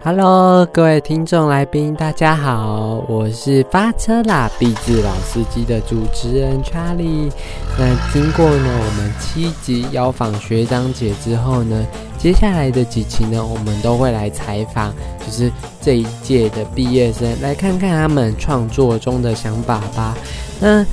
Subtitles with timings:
[0.00, 7.32] Hello，各位听众来宾，大家好，我是发车啦，毕志老司机的主持人 Charlie。
[7.76, 11.84] 那经过呢我们七集邀访学长姐之后呢，
[12.16, 14.94] 接下来的几期呢，我们都会来采访，
[15.26, 15.50] 就是
[15.82, 20.16] 这一届的毕业生，来看看他们创作中的想法吧。
[20.60, 20.86] 那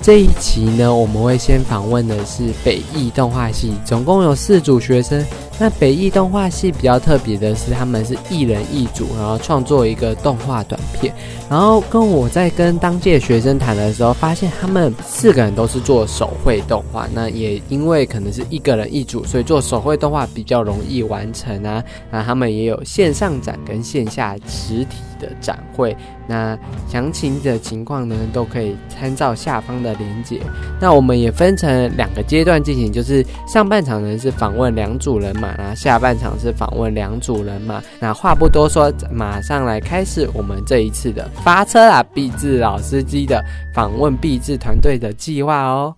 [0.00, 5.24] 这一期呢，我们会先访问的是北艺动画系，总共有四组学生。
[5.58, 11.14] 那北艺动画系比较特别的是，他们是一人一组，然后创作一个动画短片。
[11.48, 17.06] 然后跟我在跟当届学生谈的时候，发现他们四个人都是做手绘动画。
[17.14, 21.84] 那也因为可能是一个人一组，所以做手绘动画比较容易完成啊。
[22.10, 25.94] 那他们也有线上展跟线下实体的展会。
[26.26, 30.40] 那详情的情况呢，都可以参照下方的链接。
[30.80, 35.54] 那我们也分成两个阶段进行，就是上半场呢是访问两组人马。
[35.58, 37.82] 那下半场是访问两组人嘛？
[37.98, 42.02] 那话不多说，马上来开始我们这一次的发车啦！
[42.14, 43.42] 毕志老司机的
[43.74, 45.94] 访问毕志团队的计划哦。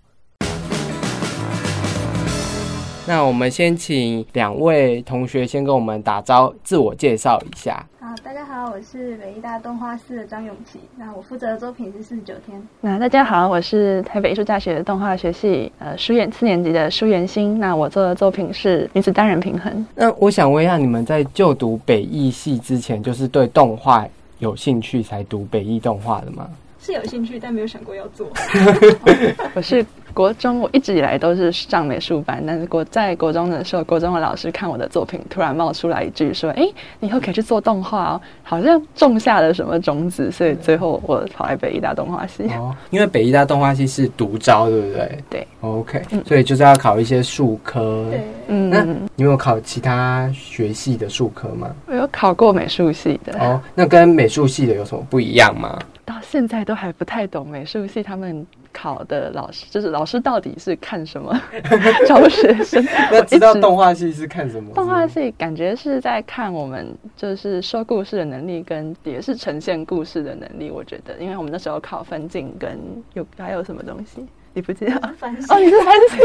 [3.07, 7.85] 那我们先请两位同学先跟我们打招自我介绍一下。
[8.01, 10.81] 好，大家好，我是北艺大动画系的张永琪。
[10.97, 12.59] 那我负责的作品是《四十九天》。
[12.81, 17.61] 那大家好，我是台北艺术大学的动画学系呃书院四年级的舒元星。
[17.61, 19.87] 那我做的作品是女子单人平衡。
[19.95, 24.07] 那我想问一下，你们在就读北艺系之前，就是对动画
[24.39, 26.49] 有兴趣才读北艺动画的吗？
[26.81, 28.31] 是有兴趣，但没有想过要做。
[29.55, 29.85] 我是。
[30.15, 36.67] 国中我一直以来都是上美术班，但是国在国中的时候，国中的老师看我的作品，突然冒出来一句说：“哎，
[37.01, 42.45] 你以后可以去做动画哦。”好像种下了什么种子，所以最后我跑来北医大动画系。
[42.51, 45.19] 哦， 因为北医大动画系是独招，对不对？
[45.29, 45.47] 对。
[45.61, 48.07] OK，所以就是要考一些术科。
[48.11, 48.23] 对。
[48.47, 48.85] 嗯，那
[49.17, 51.75] 你有考其他学系的术科吗？
[51.87, 53.37] 我有考过美术系的。
[53.41, 55.77] 哦，那跟美术系的有什么不一样吗？
[56.05, 58.47] 到现在都还不太懂美术系他们。
[58.77, 61.33] 考的老师就是老师，到底是看什么
[62.09, 62.85] 招学生？
[63.09, 64.75] 那知道动画系是看什么？
[64.75, 70.73] 动画系感觉是在看我们就是说故事的能力，跟也是呈现故事的能力。
[70.73, 72.77] 我觉得，因为我们那时候考分镜，跟
[73.13, 74.95] 有还有什么东西，你不记得？
[74.97, 76.19] 哦，你是分镜？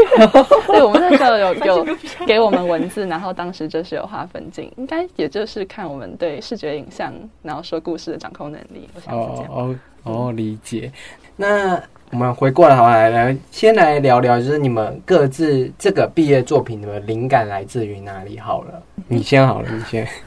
[0.68, 1.96] 对，我们那时候有 有
[2.26, 8.88] 给我们文字，然后当时就是有画分镜，应该也就是看我们对视觉影像，然后说故事的掌控能力。
[8.94, 9.52] 我想是这样。
[9.52, 10.90] 哦哦，理解。
[11.36, 11.82] 那。
[12.12, 18.36] 我们回过来，好来来，先来聊聊，就是你们各自这个毕业作品的灵感来自于哪里？
[18.36, 20.04] 好了，你先好了，你先。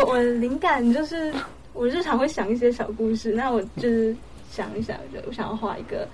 [0.00, 1.32] 我我灵感就是
[1.72, 4.12] 我日常会想一些小故事，那我就是
[4.50, 6.04] 想一想，就我想要画一个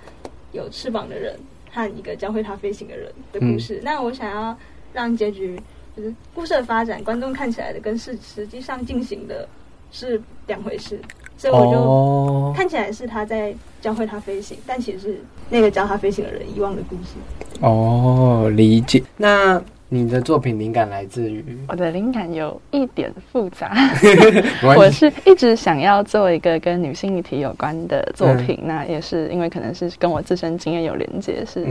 [0.51, 1.37] 有翅膀的人
[1.71, 3.79] 和一个教会他飞行的人的故事。
[3.83, 4.55] 那我想要
[4.93, 5.59] 让结局
[5.95, 9.47] 就是故事的发展，观众看起来的跟是实际上进行的
[9.91, 10.99] 是两回事。
[11.37, 13.51] 所以我就看起来是他在
[13.81, 17.15] 教会他飞行，但其实是那个教他飞行的人遗忘的故事。
[17.61, 19.01] 哦，理解。
[19.17, 19.59] 那
[19.93, 21.43] 你的作品灵感来自于？
[21.67, 23.75] 我的灵感有一点复杂，
[24.77, 31.65] 我是一直想要做一个跟女性议题有关的作品，那也是因为可能是跟我自身经验有连接，是。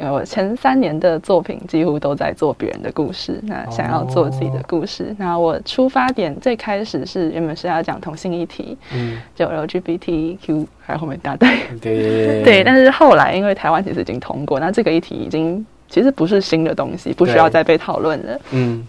[0.00, 5.14] 因为我前三年的作品几乎都在做别人的故事，那想要做自己的故事。
[5.16, 11.48] 那我出发点最开始是原本是要讲同性议题，嗯，就 LGBTQ 还有后面一大堆，
[11.80, 12.64] 对 对。
[12.64, 18.82] 但是后来因为台湾其实已经通过，那这个议题已经其实不是新的东西，不需要再被讨论了，嗯。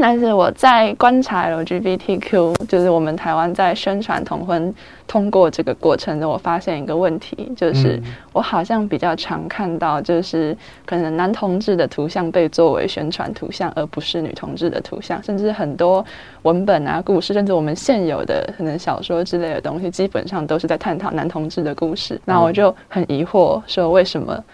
[0.00, 4.72] 但是我在观察 LGBTQ，就是我们台湾在宣传同婚
[5.08, 8.00] 通过这个过程中，我发现一个问题，就是
[8.32, 16.04] 我好像比较常看到，就是可能男同志的图像被作为宣传图像，而不是女同志的图像，甚至很多
[16.42, 22.20] 文本啊、故事，甚至我们现有的可能小说之类的东西，基本上都是在探讨男同志的故事。
[22.24, 24.44] 那我就很疑惑，说为什么？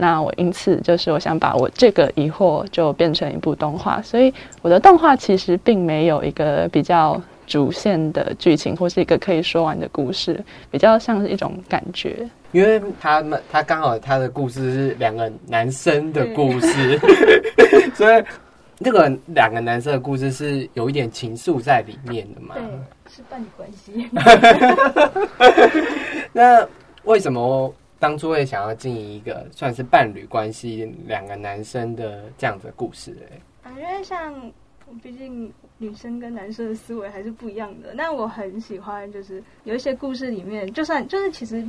[0.00, 12.26] 那我因此就是我想把我这个疑惑就变成一部动画，所以我的动画其实并没有一个比较主线的剧情或是一个可以说完的故事，比较像是一种感觉。
[12.52, 16.98] 因为他们他刚好他的故事是两个男生的故事，
[17.94, 18.24] 所以
[18.78, 22.54] 那个两个男生的故事是有一点情愫在里面的嘛？
[22.54, 22.64] 对，
[23.14, 24.08] 是伴侣关系。
[26.32, 26.66] 那
[27.04, 27.70] 为什么？
[28.00, 33.70] 当初会想要经营一个算是伴侣关系，两个男生的这样的故事哎。
[33.70, 34.34] 啊，因为像
[35.02, 37.92] 毕竟女生跟男生的思维还是不一样的。
[37.94, 41.62] 那我很喜欢，就是有一些故事里面，就算就是其实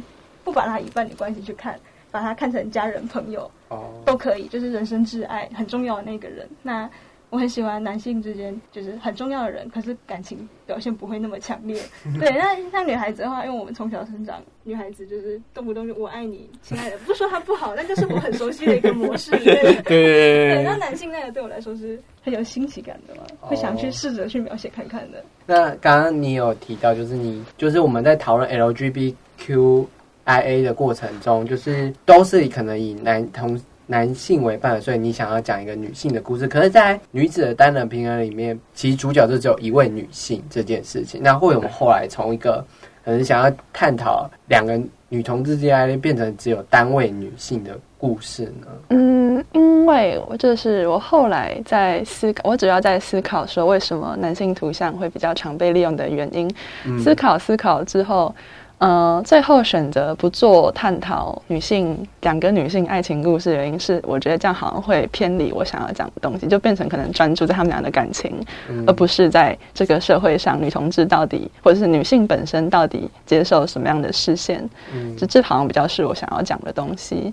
[0.44, 1.78] 不把它以伴侣关系去看，
[2.10, 6.50] 把它看成家人、朋友哦都可以，就是人生挚爱很重要的那个人。
[6.64, 6.90] 那
[7.32, 11.82] 我很喜欢男性之间就是很重要的人，可是感情表现不会那么强烈。
[12.20, 19.32] 对，那像女孩子的话，因为我们从小成长，女孩子就是动不动就我爱你，亲爱的，不说他不好，但就是我很熟悉的一个模式。
[19.40, 20.62] 对对。
[20.62, 25.24] 那男性那个对我来说是很有新奇感的嘛，会想去试着去描写看看的。
[25.46, 33.58] 那刚刚你有提到，就是你就是我们在讨论 LGBTQIA 的过程中，就是都是可能以男同。
[33.92, 36.48] 男性为伴，所以你想要讲一个女性的故事。
[36.48, 41.22] 可是，在女子的单人平衡里面，其实主角就只有一位女性这件事情。
[41.22, 42.66] 那会我们后来从一个
[43.04, 44.80] 可能想要探讨两个
[45.10, 48.68] 女同志之间，变成只有单位女性的故事呢？
[48.92, 56.50] 嗯，因为我就是我后来在思考，我主要在思考说为什么男性图像会比较常被利用的原因。
[56.98, 58.34] 思考思考之后。
[58.82, 68.44] 呃，最后选择不做探讨女性两个女性爱情故事，原因是我觉得这样好像会偏离我想要讲的东西，就变成可能专注在他们俩的感情，
[68.88, 74.68] 而不是在这个社会上女同志到底或者是女性本身到底接受什么样的视线，
[75.16, 77.32] 就这好像比较是我想要讲的东西。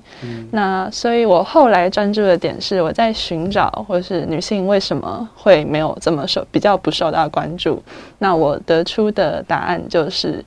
[0.50, 7.82] 那所以我后来专注的点是我在寻找，或者是女性为什么会没有这么受比较不受到关注。
[8.18, 10.44] 那我得出的答案就是。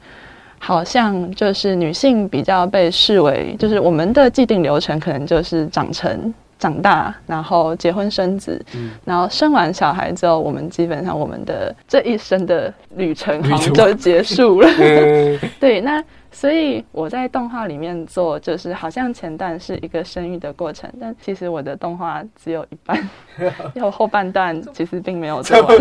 [0.63, 8.63] 好像就是女性比较被视为，就是我们的既定流程可能就是长成、长大，然后结婚生子，
[9.03, 14.69] 然后生完小孩之后，我们基本上我们的这一生的旅程好像就结束了。
[15.59, 23.09] 对，那所以我在动画里面做，就是好像前段是一个生育的过程，但其实我的动画只有一半，
[23.73, 25.75] 有后半段其实并没有做完。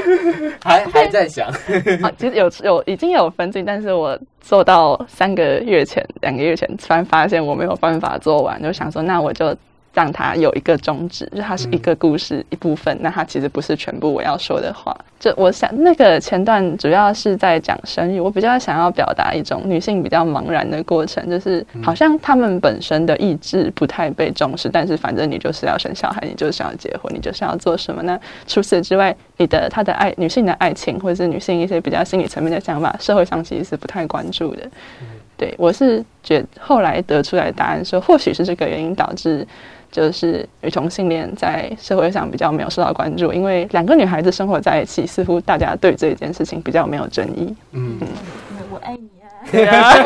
[0.62, 1.48] 还还在想
[2.02, 9.56] 啊，其实有有已经有分镜，但是我做到三个月前、两个月前，突然发现我没有办法做完，就想说那我就。
[9.92, 14.96] 让它有一个终止，就它是一个故事一部分，那它其实不是全部我要说的话。
[15.20, 28.18] 就我想，那个前段主要是在讲生育，我比较想要表达一种女性比较茫然的过程，就是好像她们本身的意志不太被重视，但是反正你就是要生小孩，你就是要结婚，你就是要做什么那？
[28.48, 34.62] 除此之外，你的她的爱，女性的爱情，或者是女性一些比较心理层面的想法，社会上其实是不太关注的。
[35.36, 39.46] 对我是觉后来得出来的答案说，或许是这个原因导致。
[39.92, 47.54] 就是女同性恋在社会上比较没有受到关注，因为两个女孩子生活在一起，似乎大家对这件事情比较没有争议。
[47.72, 47.98] 嗯，
[48.70, 50.02] 我爱你啊，对啊，是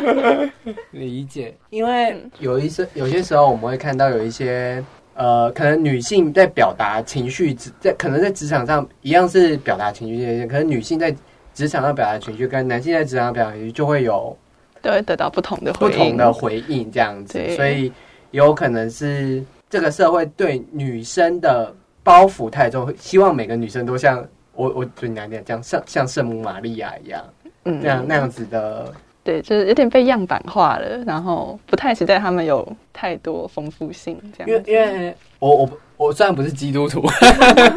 [0.00, 0.52] 不是？
[0.92, 4.82] 理解，因为有一些有些时候我们会看到有一些
[5.14, 11.14] 呃，可能女性在表达情绪，在可能在职场上一样是表达情绪，可能女性在
[11.52, 14.34] 职场上表达情绪，跟男性在职场上表达情绪就会有。
[14.82, 17.92] 都会得到不同的不同的回应，这样子，所以
[18.30, 27.24] 有可能是这个社会对女生的包袱太重，希望每个女生都像我，我对你来讲，像像圣母玛利亚一样，
[27.64, 28.92] 嗯，那样那样子的。
[29.28, 34.48] 对，就是有点被样板化了，然后不太期待他们有太多丰富性这样。
[34.48, 37.02] 因为因为我我我虽然不是基督徒，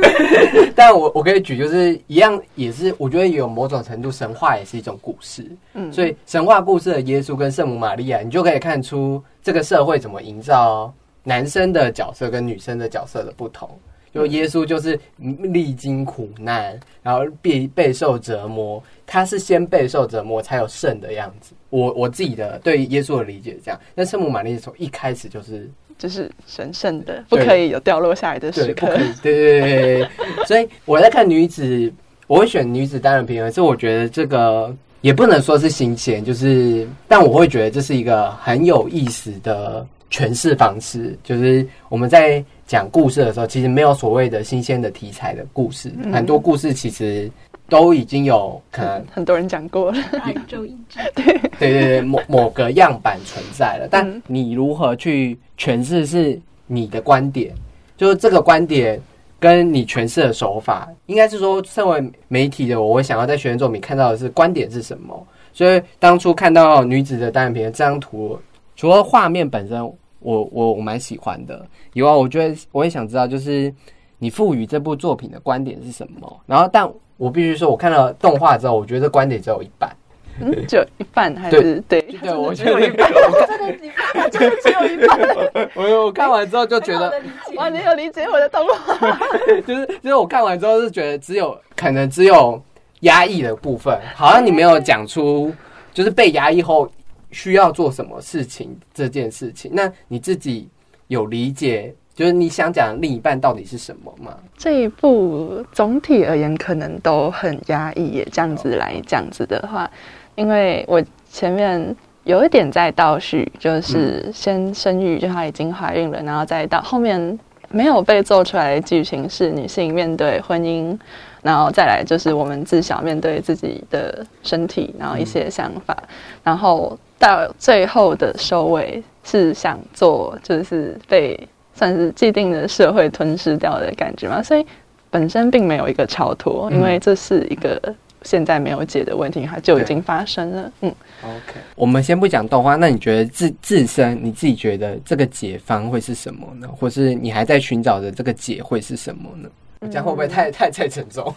[0.74, 5.45] 但我我可以举，就是一样也是，我觉得有某种程度神话也是一种故事。
[5.74, 13.69] 嗯，所以神话故事的耶稣跟圣母玛利亚，你就可以看出这个社会怎么营造男生的角色跟女生的角色的不同。
[14.13, 21.53] 就耶稣就是历经苦难，然后被备受折磨，他是先备受折磨才有圣的样子。
[21.70, 28.88] 我我自己的对耶稣的理解这样，但圣母玛利亚从一开始就是就是神圣的，不可以有掉落下来的时刻。
[29.24, 30.10] 对对对对，
[30.46, 31.89] 所以我在看女子，
[32.27, 42.44] 我会选女子单人平衡，是我觉得这个也不能说是新鲜，就是但我会觉得这是一个很有意思的诠释方式，就是我们在。
[42.72, 47.30] 讲故事的时候，其实没有所谓的新鲜的题材的故事，很多故事其实
[47.68, 57.54] 都已经有可能很多人讲过了， 对对对对，某某个样板存在了，但你如何去诠释是你的观点，
[57.98, 58.98] 就是这个观点
[59.38, 65.28] 跟你诠释的手法，应该是说，身为媒体的我，会想要在学生作品看到的是观点是什么。
[65.51, 68.40] 所以当初看到女子的单眼皮这张图，
[68.78, 69.92] 除了画面本身。
[70.22, 73.74] 我我我蛮喜欢的，以外，我觉得我也想知道，就是
[74.20, 76.40] 你赋予这部作品的观点是什么。
[76.46, 79.96] 然后，但我必须说，我看了动画之后，我觉得观点只有一半，
[80.40, 83.12] 嗯，只有一半还是对对，我觉得一半，
[83.48, 85.70] 真的一半，真的只有一半。
[85.75, 87.12] 我我看完之后就觉得，
[87.56, 89.20] 哇，你有理解我的动画？
[89.66, 92.62] 就是就是我看完之后是觉得只有可能只有
[93.01, 95.51] 压抑的部分，好像你没有讲出，
[95.94, 96.88] 就是被压抑后。
[97.31, 100.67] 需要做什么事情这件事情，那你自己
[101.07, 104.35] 有理解，就是你想讲另一半到底是什么吗？
[104.57, 108.27] 这一部总体而言可能都很压抑，耶。
[108.31, 109.89] 这样子来这样子的话，
[110.35, 120.97] 因为我前面有一点在倒叙，就是先生育，就她已经怀孕了，然后再到后面没有被做出来的剧情是女性面对婚姻，
[121.41, 125.97] 然后再来就是我们自小面对自己的身体，然后一些想法，
[126.43, 129.01] 然后到最后的收尾。
[129.24, 131.40] 是想做，就是被
[131.75, 134.42] 算是既定的社会吞噬掉的感觉嘛？
[134.42, 134.66] 所以
[135.12, 137.80] 本身并没有一个超脱，因为这是一个
[138.24, 140.72] 现在没有解的问题，它就已经发生了。
[140.82, 140.92] 嗯
[141.24, 146.68] ，OK，我们先不讲动画，那你觉得自自身你自己觉得这个解方会是什么呢？
[146.68, 149.48] 或是你还在寻找的这个解会是什么呢？
[149.82, 151.32] 这样会不会太太太沉重？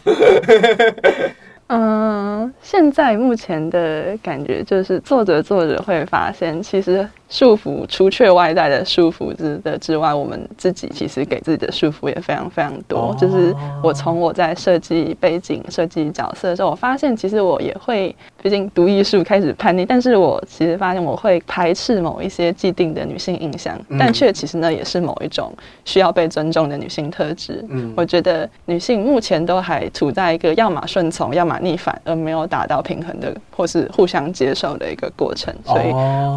[1.69, 7.09] 嗯，现在目前的感觉就是做着做着会发现，其实。
[7.35, 13.13] 束缚，除却外在的束缚之的之外，我们自己其实给自己的束缚也非常非常多。
[13.19, 25.53] 就是我从我在设计背景、设计角色的时候，我发现其实我也会，毕竟读艺术开始叛逆，但是我其实发现我会排斥某一些既定的女性印象，但却其实呢也是某一种
[25.85, 27.65] 需要被尊重的女性特质。
[27.69, 35.53] 嗯，我觉得女性目前都还处在一个要么顺从，要么逆反，而没有达到平衡的或是互相接受的一个过程。
[35.65, 35.91] 所以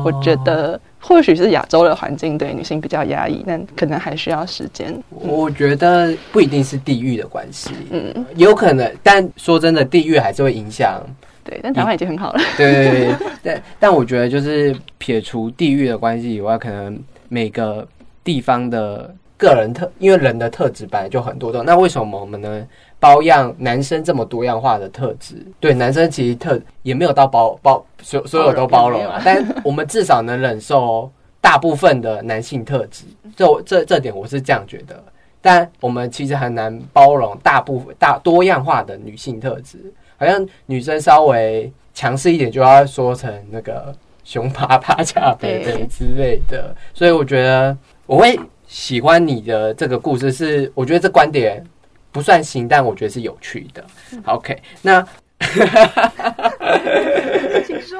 [0.03, 0.79] 我觉得。
[0.99, 4.93] 或许是亚洲的环境对女性比较压抑，但可能还需要时间。
[5.09, 8.91] 我觉得不一定是地域的关系，嗯，有可能。
[9.03, 11.01] 但说真的，地域还是会影响。
[11.43, 12.39] 对，但台湾已经很好了。
[12.57, 13.61] 对对对对。
[13.79, 16.99] 但我觉得，就是撇除地域的关系以外，可能
[17.29, 17.87] 每个
[18.23, 21.63] 地方的个人特，因为人的特质本来就很多种。
[21.65, 22.67] 那为什么我们呢？
[22.99, 31.07] 包样男生这么多样化的特质，对男生其实特也没有到包包所所有都包容啊，但我们至少能忍受
[31.39, 33.03] 大部分的男性特质，
[33.35, 35.01] 这这这点我是这样觉得。
[35.39, 39.77] 但我们其实很难包容大部分大多样化的女性特质，
[40.17, 47.77] 好像女生稍微强势一点就要说成那个熊趴趴恰北北之类的，所以我觉得
[48.07, 48.37] 我会
[48.67, 51.63] 喜欢你的这个故事，是我觉得这观点。
[52.11, 53.85] 不算新，但我觉得是有趣的。
[54.25, 55.07] OK，那，
[57.65, 57.99] 请说。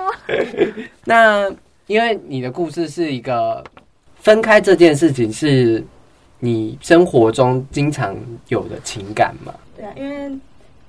[1.05, 1.49] 那
[1.87, 3.63] 因为你的故事是一个
[4.19, 5.83] 分开这件事情，是
[6.39, 8.15] 你生活中经常
[8.47, 9.53] 有的情感嘛？
[9.75, 10.31] 对啊，因为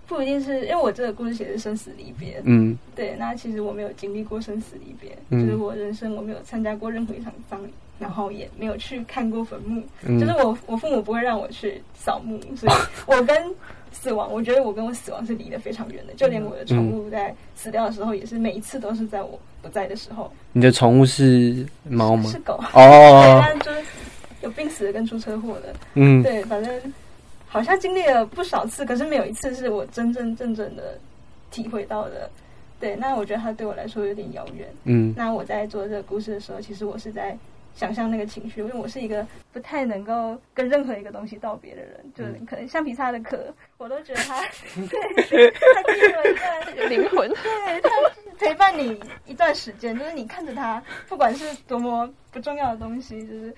[0.08, 2.40] 不一定是因为我这个故事写的是生死离别。
[2.44, 3.14] 嗯，对。
[3.18, 7.70] 那其实我没有经历过生死离别，就是我人生我没有参加过任何一场葬礼。
[8.00, 9.82] 然后也没有去看过坟墓，
[10.20, 12.72] 就是我我父母不会让我去扫墓，所以
[13.08, 13.36] 我跟
[13.90, 16.14] 死亡，我觉得我跟我死亡是离得非常远的。
[16.14, 20.32] 就连我的宠物在死掉的时候，也是每一次都是在我不在的时候。
[20.52, 22.30] 你的宠物是猫吗？
[22.30, 23.80] 是狗哦，但就是
[24.42, 25.74] 有病死的跟出车祸的。
[25.94, 26.72] 嗯，对，反正
[27.48, 30.98] 好像经历了不少次，可是没有一次是我真真正正的
[31.50, 32.30] 体会到的。
[32.78, 34.68] 对，那我觉得它对我来说有点遥远。
[34.84, 37.36] 嗯，那我在做这个故事的时候，其实我是在。
[37.74, 44.40] 想象那个情绪，因为我是一个不太能够跟任何一个东西道别的人，就是可能橡皮擦的壳，我都觉得它，
[45.30, 47.88] 对，它给我一段灵魂，对，它
[48.36, 53.54] 陪伴你一段时间，就是你看着它，不管是多么不重要的东西，就是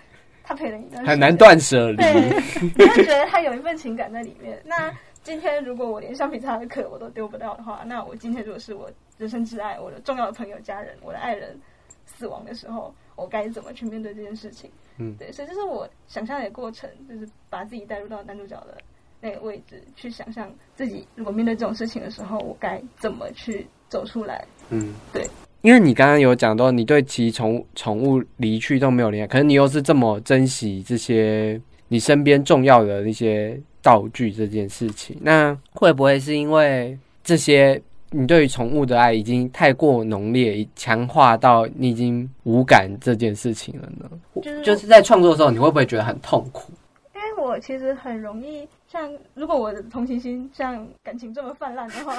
[0.50, 2.12] 它陪了你一段，很难断舍离，对，
[2.60, 4.60] 你会觉得他有一份情感在里面。
[4.64, 4.92] 那
[5.22, 11.56] 今天如果我连橡皮擦的壳我都丢不到的话，那我今天如果是我人生挚爱、我的重要的朋友、家人、我的爱人
[12.04, 12.92] 死亡的时候。
[13.16, 14.70] 我该怎么去面对这件事情？
[14.96, 18.78] 嗯，对，所以这是我想象的过程，就是把自己带入到男主角的
[19.20, 24.42] 那个位置，去想象自己如果面对这种事情的时候，我该怎么去走出来？
[24.70, 25.28] 嗯，对。
[25.62, 37.80] 因为你刚刚有讲到，你对其宠宠物离去都没有联，可是你又是这么珍惜这些你身边重要的那些道具这件事情，那会不会是因为这些？
[38.12, 44.10] 你对于宠物的爱已经太过浓烈，强化到你已经无感这件事情了呢？
[44.42, 46.72] 就是就是在创作的时候，你会不会觉得很痛苦？
[47.14, 52.16] 因为我其实很容易，像如果我的同情心像感情这么泛滥的话，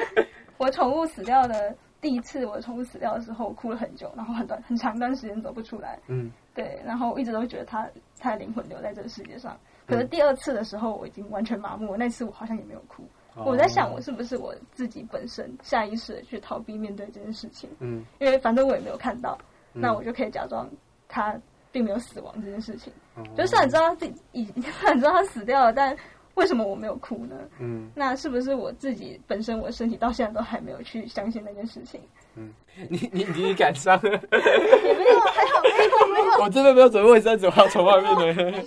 [0.56, 1.74] 我宠物死掉的
[2.06, 5.98] 第一次，我的宠物死掉的时候，我哭了很久，然后很短很长一段时间走不出来。
[6.06, 7.84] 嗯，对，然后我一直都觉得它
[8.20, 9.58] 它的灵魂留在这个世界上。
[9.88, 13.02] 可是第二次的时候，我已经完全麻木，那次我好像也没有哭。
[13.44, 17.68] 我在想，我是不是我自己本身下意识的去逃避面对这件事情？
[17.80, 19.36] 嗯，因为反正我也没有看到，
[19.72, 20.70] 那我就可以假装
[21.08, 21.36] 他
[21.72, 22.92] 并没有死亡这件事情。
[23.36, 25.96] 就算你知道自己已， 虽然知道他死掉了，但
[26.36, 27.36] 为什么我没有哭呢？
[27.58, 32.00] 嗯，那是不是我自己本身我身体到现在都还没有去相信那件事情？
[32.36, 32.50] 嗯，
[32.88, 34.10] 你 你你感伤了？
[34.10, 36.38] 也没有，还好没有没有。
[36.44, 38.64] 我这边没有准备卫生纸，我要从外面的。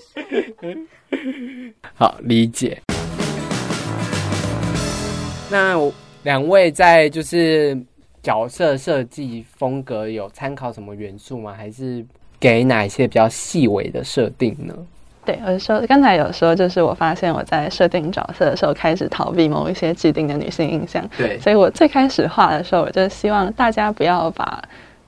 [1.93, 2.81] 好，理解。
[5.51, 5.75] 那
[6.23, 7.77] 两位在就是
[8.21, 11.53] 角色设计风格有参考什么元素吗？
[11.53, 12.03] 还是
[12.39, 14.75] 给哪一些比较细微的设定呢？
[15.29, 21.07] 对，我说刚才有说，就是我发现我在设定角色的时候开始逃避某一些既定的女性印象。
[21.17, 24.61] 对，所以我最开始画的时候，我就希望大家不要把，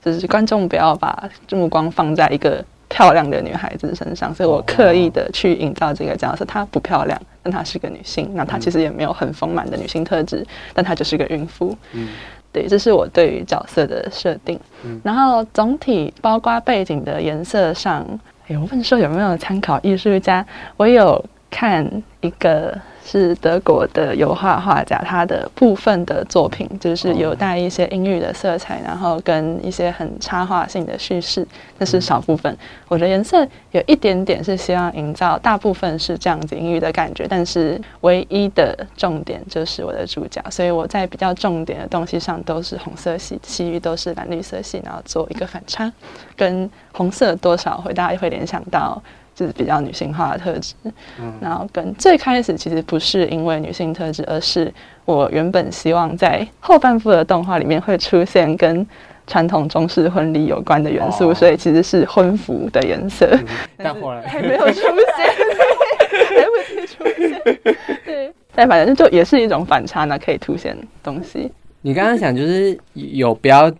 [0.04, 2.64] 就是观众不要把目光放在一个。
[2.94, 6.44] 漂亮的女孩子身上，所以我刻意的去营造这个角色。
[6.44, 8.30] 她不漂亮，但她是个女性。
[8.34, 11.74] 那她其实也没有很丰满的女性特质，但她就是个孕妇。
[11.92, 12.10] 嗯，
[12.52, 14.60] 对，这是我对于角色的设定。
[14.84, 18.06] 嗯，然后总体包括背景的颜色上，
[18.52, 20.46] 有，问说有没有参考艺术家？
[20.76, 22.80] 我有看一个。
[23.04, 31.46] 是德国的油画画家，他的部分的作品就是有带一些阴郁的色彩，然后跟一些很插画性的叙事，
[31.78, 32.56] 那是少部分。
[32.88, 45.92] 我的颜色有一点点是希望营造，大部分是这样子阴郁的感觉，但是唯一的重点就是我的主角，所以我在比较重点的东西上都是红色系，其余都是蓝绿色系，然后做一个反差，
[46.36, 49.02] 跟红色多少会大家会联想到。
[49.34, 50.74] 就是比较女性化的特质，
[51.40, 54.72] 然后跟最开始其实不是因为女性特质，而是
[55.06, 58.86] 我原本希望在后半部的动画里面会出现跟
[59.26, 63.26] 传统中式婚礼有关的元素，所以其实是婚服的颜色，
[63.78, 64.20] 但后来。
[64.26, 64.90] 还没有出现，
[66.28, 67.40] 还没出现，
[68.04, 71.50] 对，但反正就也是一种反差呢，可以凸显东西。
[71.80, 73.72] 你刚刚想就是有比较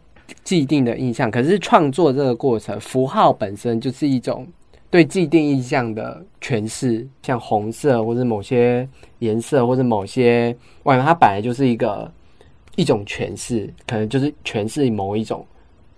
[0.43, 4.47] 既定的印象，可是创作这个过程，符号本身就是一种。
[4.93, 8.87] 对既定印象的诠释，像红色或者某些
[9.21, 12.13] 颜色或者某些外面，它本来就是一个
[12.77, 15.47] 一种诠释，可能就是诠释某一种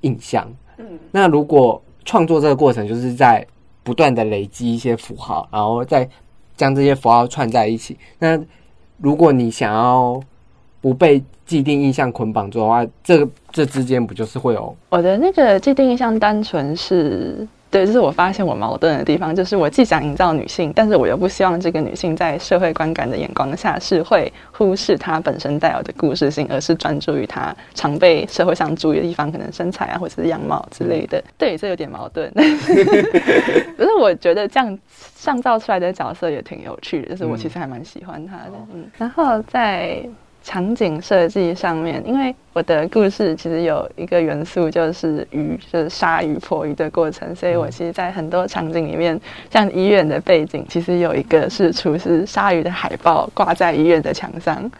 [0.03, 0.49] 印象。
[0.79, 3.45] 嗯，那如果创作这个过程就是在
[3.83, 6.09] 不断的累积一些符号，然后再
[6.57, 8.41] 将这些符号串在一起，那
[8.99, 10.23] 如果你想要
[10.81, 17.45] 不被既定印象捆绑住的话，这个这之间不就是会有我的那个既定印象单纯是。
[17.75, 31.21] 对，这是我发现我矛盾的地方，就是我既想营造女性，但是我又不希望这个女性在社会观感的眼光下是会忽视她本身带有的故事性，而是专注于她常被社会上注意的地方，可能身材啊，或者是样貌之类的。
[31.37, 32.33] 对，这有点矛盾。
[33.77, 34.79] 可是我觉得这样
[35.17, 38.53] 上造出来的角色也挺有趣的，就是我其实还蛮喜欢她的。
[38.73, 40.01] 嗯，然后在。
[40.45, 49.19] 场景设计上面，因为我的故事其实有一个元素就是鱼，就是鲨鱼破鱼的过程，所以我其实，在很多场景里面，
[49.51, 54.71] 像医院的背景，其实有一个是厨师鲨鱼的海报挂在医院的墙上，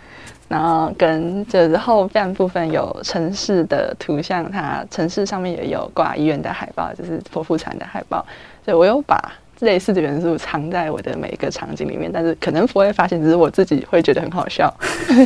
[0.49, 8.25] 然后跟就是后半部分有城市的图像，它城市上面也有挂医院的海报，就是剖腹产的海报，
[8.65, 9.33] 所以我有把。
[9.61, 14.73] 类似的元素藏在我的每一个场景里面，但是可能不会发现，只是我自己会觉得很好笑。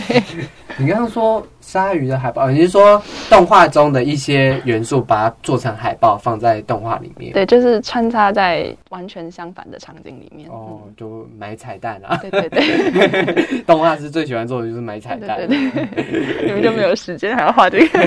[0.76, 7.32] 你刚刚说鲨鱼的海报，你是说动画中的一些元素，把它做成海报放在动画里面？
[7.32, 10.48] 对，就是穿插在完全相反的场景里面。
[10.50, 12.16] 哦，就买彩蛋啊！
[12.22, 15.36] 对对对， 动画是最喜欢做的就是买彩蛋。
[15.38, 17.98] 对对，你们就没有时间还要画这个？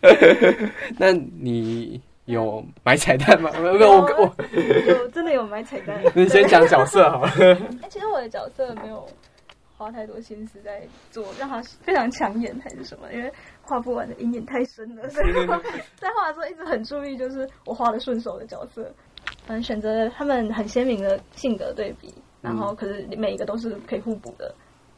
[0.96, 2.00] 那你？
[2.26, 3.50] 有买彩蛋吗？
[3.60, 4.34] 没有，我我
[4.88, 6.00] 有真的有买彩蛋。
[6.14, 7.30] 你先讲角色好了。
[7.82, 9.06] 哎，其实我的角色没有
[9.76, 13.12] 花太多心思在做，让他非常抢眼还是什么？
[13.12, 15.32] 因为画不完的阴影太深了，所 以
[15.96, 18.92] 在画的时候一直很注意，就是我画的顺手的角色。
[19.48, 22.12] 嗯，选择他们很鲜明的性格对比，
[22.42, 24.52] 然后可是每一个都是可以互补的。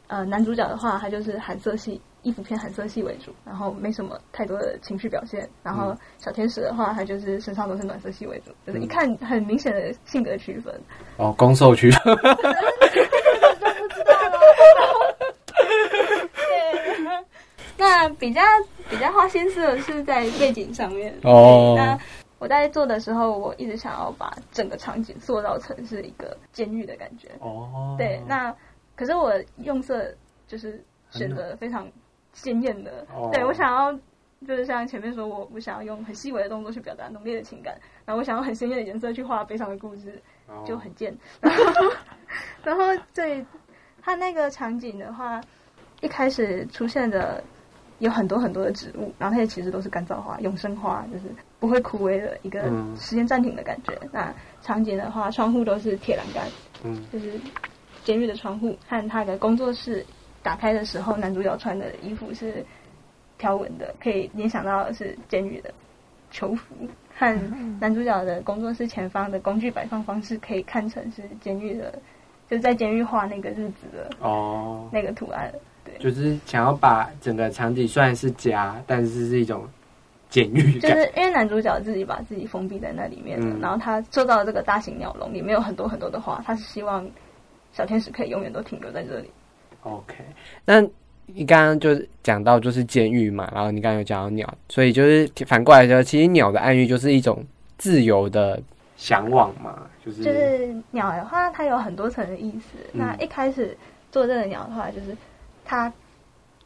[0.07, 2.01] 呃，男主角的话，他就是寒色系。
[2.21, 5.49] 衣服偏寒色系为主，然后没什么太多的情绪表现。
[5.63, 10.73] 然后小天使的话，他就是身上都是暖色系为主，就是一看很明显的性格区分。
[11.17, 12.15] 哦，攻受区分。
[12.15, 14.39] 就不知道了。
[16.35, 17.25] 对。
[17.77, 18.41] 那比较
[18.89, 21.17] 比较花心思的是在背景上面。
[21.23, 21.75] 哦。
[21.77, 21.97] 那
[22.37, 27.29] 我在做的时候，我一直想要把整个场景塑造成是一个监狱的感觉。
[27.39, 27.95] 哦。
[27.97, 28.53] 对，那
[28.95, 30.13] 可是我用色
[30.47, 31.87] 就是选择非常。
[32.41, 33.91] 鲜艳的，对我想要
[34.47, 37.75] 就是像前面说，我我想要用很细微的动作去表达浓烈的情感，
[38.05, 40.21] 然后我想要很鲜艳的颜色去画悲伤的故事，
[40.65, 41.15] 就很贱。
[41.41, 41.63] 然后，
[42.63, 43.45] 然后对
[44.01, 45.41] 他那个场景的话，
[46.01, 47.43] 一开始出现的
[47.99, 51.25] 有很多很多的植物，然后那些其实都是干燥花、永生花，就是
[51.59, 52.61] 不会枯萎的一个
[52.95, 53.93] 时间暂停的感觉。
[54.13, 56.47] 那场景的话，窗户都是铁栏杆，
[56.83, 57.37] 嗯，就是
[58.05, 60.05] 监狱的窗户和他的工作室
[60.49, 62.65] 打开的时候，男主角穿的衣服是
[63.37, 65.71] 条纹的，可以联想到是监狱的
[66.31, 66.73] 囚服。
[67.15, 71.91] 和男主角的工作室前方的工具摆放方式，可以看成是监狱的，
[72.49, 75.53] 就是在监狱画那个日子的哦，那个图案。
[75.85, 79.67] 对，就是想要把整个场景虽然是家，但是是一种
[80.29, 87.07] 监狱就是因为男主角自己把自己封闭在那里面了，然后他做到这个大型鸟笼里面有很多很多的花，他是希望
[87.71, 89.29] 小天使可以永远都停留在这里。
[89.83, 90.15] OK，
[90.65, 90.85] 那。
[91.31, 97.45] 你刚刚就是讲到就是监狱嘛，然后你刚刚有讲到鸟，所以就是反过来说，其实鸟的暗喻就是一种
[97.77, 98.59] 自由的
[98.97, 102.79] 向往嘛，就是就是鸟的话，它有很多层的意思。
[102.91, 103.77] 那一开始
[104.11, 105.15] 做这个鸟的话，就是
[105.63, 105.93] 它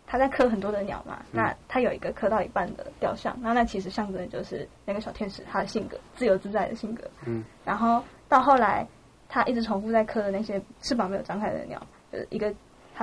[0.08, 7.04] 它在刻很多的鸟嘛，那它有一个刻到一半的雕像，那那其实象征的就是那个小天使他的性格，自由自在的性格。
[7.26, 8.88] 嗯，然后到后来，
[9.28, 12.49] 他一直重复在刻的那些翅膀没有张开的鸟，就是一个。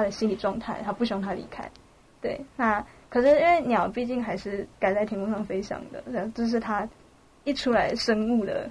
[0.00, 1.62] 他的心理状态，他不希望他离开。
[2.22, 6.02] 对，那可是因为鸟毕竟还是敢在天空上飞翔的，
[6.34, 6.88] 这是它
[7.44, 8.66] 一出来生物的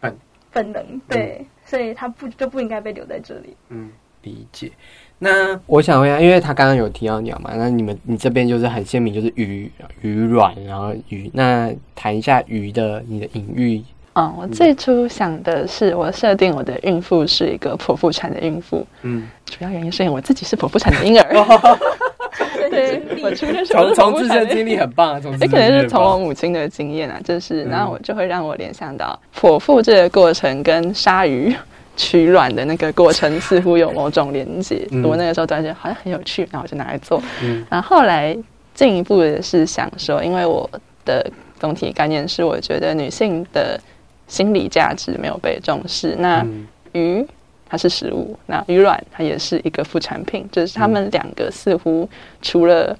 [0.00, 0.14] 本
[0.52, 1.00] 本能。
[1.08, 3.56] 对，所以它不就不应该被留在这里。
[3.70, 4.70] 嗯，理解。
[5.18, 9.70] 那我想问一下，因为他刚刚有提到鸟嘛，那你们你这边就是很鲜明，就是鱼
[10.02, 11.30] 鱼卵，然后鱼。
[11.32, 13.82] 那谈一下鱼的你的隐喻。
[14.18, 18.86] 嗯，我最初想的是，我设定我的孕妇是一个剖腹产的孕妇。
[19.02, 21.34] 嗯，主要原因是因为我自己是剖腹产的婴儿。
[22.70, 31.54] 对，我出生从从自身经历很棒也可能是从我母亲的经验啊，就是，然后我就会让我联想到剖腹这个过程跟鲨鱼
[31.94, 34.86] 取卵的那个过程似乎有某种连接。
[35.04, 37.22] 我那个时候突然觉好像很有趣，然后我就拿来做。
[37.42, 38.34] 嗯然后后来
[38.74, 40.68] 进一步的是想说，因为我
[41.04, 43.78] 的总体概念是，我觉得女性的。
[44.26, 46.16] 心理价值没有被重视。
[46.18, 46.46] 那
[46.92, 47.26] 鱼
[47.68, 52.08] 它是食物，那鱼卵它也是一个副产品，就是它们两个似乎
[52.40, 52.96] 除了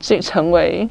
[0.00, 0.88] 是成为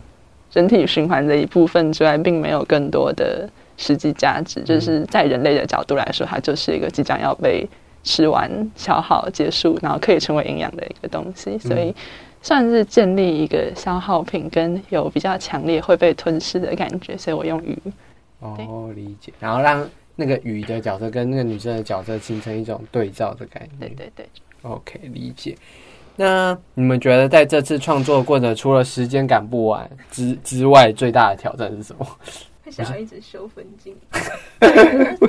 [0.54, 4.62] 人体循环的一部分之外，并没有更多的实际价值。
[4.62, 7.67] 就是在人类的角度来说，它就是一个即将要被
[8.04, 11.58] 吃完、消耗、结束，然后可以成为营养的一个东西。
[11.58, 11.93] 所以
[12.41, 17.17] 算是建立一个消耗品，跟有比较强烈会被吞噬的感觉。
[17.17, 17.78] 所以我用鱼。
[18.45, 19.34] 哦，理解。
[19.39, 23.93] 然后让那个鱼的角色跟那个女生的角色形成一种对照的概念。
[23.95, 24.29] 对对对
[24.62, 25.58] ，OK，理解。
[26.15, 32.08] 那你们觉得在这次创作过程，除了时间赶不完之之外，最大的挑战是什么？
[32.63, 33.95] 会想要一直修分镜。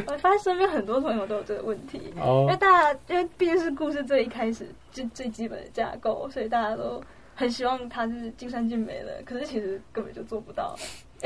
[0.07, 7.03] 我发现身边很多朋友都有这个问题，因为大家因为毕竟是故事最一开始就最基本的架构，所以大家都
[7.35, 9.21] 很希望它是尽善尽美的。
[9.27, 10.75] 可是其实根本就做不到。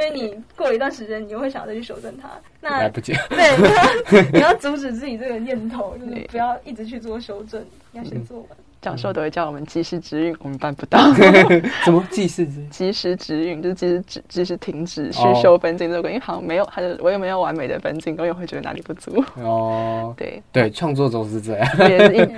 [0.01, 2.29] 因为你过了一段时间，你又会想再去修正它，
[2.61, 3.13] 那来不及。
[3.29, 8.49] 对，你要 你要阻止自己这个念头，就是不要一直去做修正，要先做完。
[8.81, 11.13] 教授都会叫我们及时止运，我们办不到。
[11.85, 12.67] 什么及时止？
[12.69, 19.23] 及时止运就是及时止，及时停止去修分镜这个，因为好像没有，他就我也没有完美的分镜，我也会觉得哪里不足。
[19.37, 21.69] 哦，对对，创作总是这样。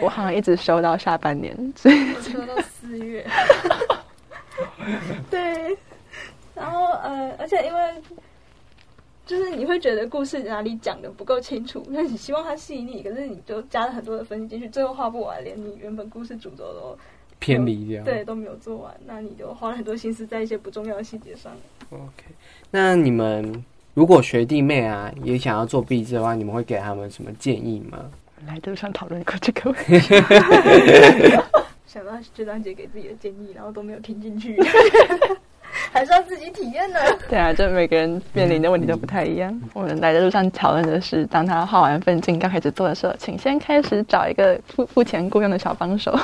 [0.00, 3.24] 我好像一直修到下半年，所以修到四月。
[5.30, 5.78] 对。
[6.54, 7.80] 然后呃，而且因为
[9.24, 16.98] 就是你会觉得故事哪里讲的不够清楚，那你希望它细腻，可是你就加了很多的分析进去，最后画不完，连你原本故事主轴都
[17.38, 21.52] 偏离掉，对，都没有做完，那你就花了很多心思在一些不重要的细节上。
[21.90, 22.24] OK，
[22.70, 28.10] 那你们如果学弟妹啊也想要做壁纸的话，你们会给他们什么建议吗？
[28.46, 30.00] 来都上讨论过这个问题，
[31.86, 34.58] 想到这张姐给自己的建议，然后都没有听进去。
[35.92, 36.98] 还是要自己体验呢。
[37.28, 39.60] 对啊，就每个人面临的问题都不太一样。
[39.74, 46.18] 我们来的路上讨论的是，当他画完分镜刚开始做的时候，请先开始找一个付付钱雇佣的小帮手。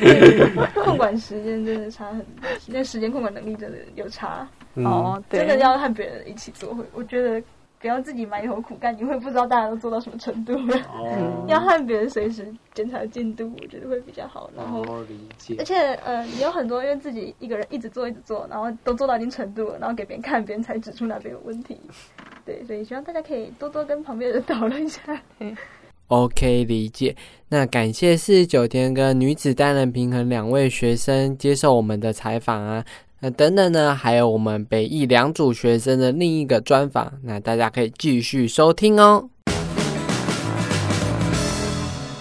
[0.82, 2.24] 控管时间真的差很，
[2.66, 4.48] 那时间控管能力真的有差。
[4.76, 7.42] 哦，真的要和别人一起做，会我觉得。
[7.84, 10.54] 不要自己埋头苦干，你会不知道大家都做到什么程度。
[10.54, 14.50] 哦，要和别人随时检查进度，我觉得会比较好。
[14.56, 15.54] 然后理解。
[15.58, 21.76] 而且呃，你有很多因为自己一个人一直做一直做，然后都做到一定程度了，然后给别人看，别人才指出哪边有问题。
[22.46, 25.02] 对，所以希望大家可以多多跟旁边人讨论一下。
[26.08, 27.14] OK，理解。
[27.50, 32.82] 那感谢四十九天跟女子单人平衡两位学生接受我们的采访啊。
[33.26, 39.30] 那等等呢，还有我们北艺两组学生的另一个专访，那大家可以继续收听哦。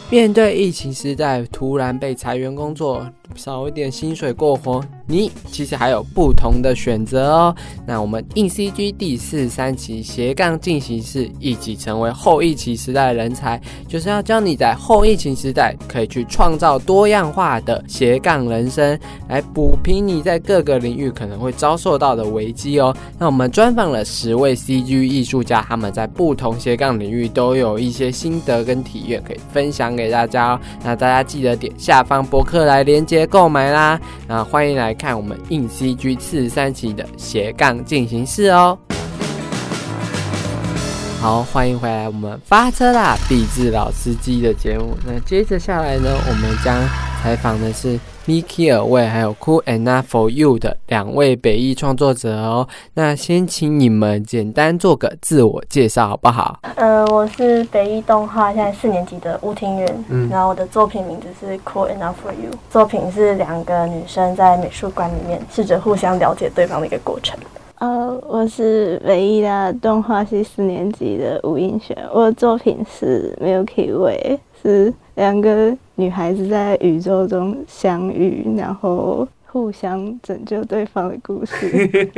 [0.10, 7.56] 面对疫情时代，突然被裁员工作，少一点薪水过活，你其实还有不同的选择哦。
[7.86, 22.96] 那我们硬 CG 第四三期斜杠进行式，一起成为后疫情时代的人才，就是要教你在后疫情时代可以去创造多样化的斜杠人生，来补平你在各个领域可能会遭受到的危机哦。
[23.20, 30.60] 那我们专访了十位 CG 艺术家，他们在不同斜杠领域都有一些心得跟体验可以分享给大家哦。
[30.82, 34.00] 那大家记得点下方博客来连接购买啦。
[34.28, 34.93] 那欢迎来。
[34.94, 38.78] 看我们硬 CG 四十三期的斜杠进行式哦。
[41.20, 44.98] 好，欢迎回来，我们发车啦，毕志老司机的节目。
[45.06, 46.82] 那接着下来呢，我们将
[47.22, 48.00] 采访的是。
[48.26, 56.58] Miki 尔卫还有 Cool Enough for You 的两位北艺创作者哦，那先请你们简单做个自我介绍好不好？
[56.76, 67.38] 呃，我是北艺动画现在四年级的吴庭元，嗯，然后我的作品名字是 Cool Enough for You，作品是两个女生在美术馆里面试着互相了解对方的一个过程。
[67.80, 75.78] 呃，我是北艺的动画系四年级的吴映璇，我的作品是 Milky Way，是两个。
[75.96, 82.10] 女孩子在宇宙中相遇，然后互相拯救对方的故事。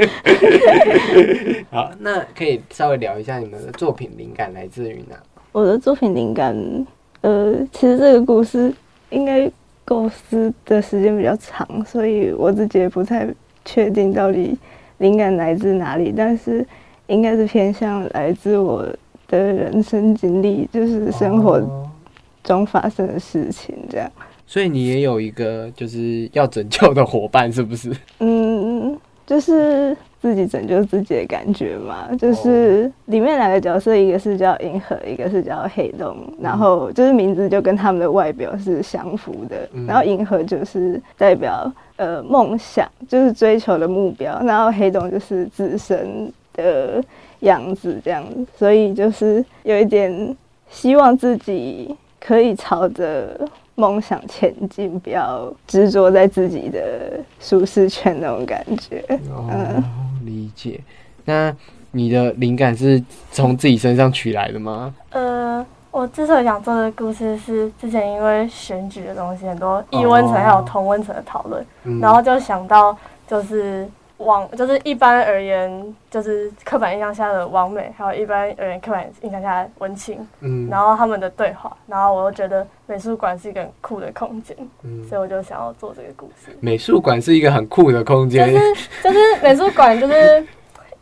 [1.69, 5.17] 好，那可以稍微聊一下你们的作品灵感来自于哪？
[5.51, 6.55] 我的作品灵感，
[7.19, 8.73] 呃，其实这个故事
[9.09, 9.51] 应该
[9.83, 13.27] 构思的时间比较长，所以我自己也不太
[13.65, 14.57] 确定到底
[14.99, 16.65] 灵感来自哪里，但是
[17.07, 18.87] 应该是偏向来自我
[19.27, 21.61] 的人生经历，就是生活。
[22.45, 24.09] 中发生的事情，这样，
[24.47, 27.91] 所以你也有一个就是要拯救的伙伴，是不是？
[28.19, 32.07] 嗯，就是自己拯救自己的感觉嘛。
[32.15, 39.67] 就是里面两个角色，一个是叫银河，一个是叫黑洞，然后就是名字就跟他们的外表是相符的。
[39.87, 47.03] 然后银河就是代表呃梦想，就是追求的目标，然后黑洞就是自身的
[47.39, 48.45] 样子，这样子。
[48.55, 50.37] 所以就是有一点
[50.69, 51.95] 希望自己。
[52.25, 53.39] 可以朝着
[53.75, 59.05] 梦想前进，不要执着在自己的舒适圈那种感觉。
[59.29, 59.83] 哦，
[60.23, 60.79] 理解。
[61.23, 61.55] 那
[61.91, 62.99] 你的灵感是
[63.31, 64.95] 从自己身上取来的吗？
[65.11, 71.63] 呃，我之所以想做的故事是之前因为选举的东西很多异温层还有同温层的讨论，
[72.01, 73.87] 然后就想到就是。
[74.17, 80.25] 网就是一般而言，就是刻板印象下的王美，还有一般而言刻板印象下的文青。
[80.39, 86.57] 嗯，然后他们的对话，然后我又觉得美术馆是一个很酷的空间，嗯，所以我就想要做这个故事。
[86.61, 90.47] 美术馆是一个很酷的空间，就是就是 美术馆就是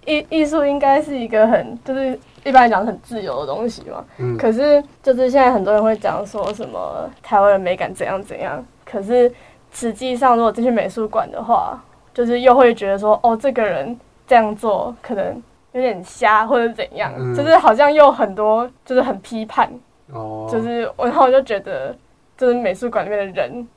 [0.08, 4.04] 艺艺术应该是一个很就是一般来讲很自由的东西嘛。
[4.18, 9.32] 嗯，可是就是现在很多人会讲说什么台湾的美感怎样怎样，可是
[9.72, 11.80] 实际上如果进去美术馆的话。
[12.14, 13.98] 就是又会觉得说，哦，这个人
[14.28, 19.70] 这样做可能有点瞎，或者怎样，就是好像又很多，就是很批判。
[20.12, 21.96] 哦，就是我，然后我就觉得，
[22.38, 23.68] 就是美术馆里面的人